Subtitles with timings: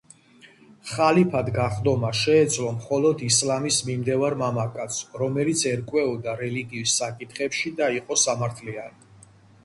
[0.91, 9.07] ხალიფად გახდომა შეეძლო მხოლოდ ისლამის მიმდევარ მამაკაცს, რომელიც ერკვეოდა რელიგიის საკითხებში და იყო სამართლიანი.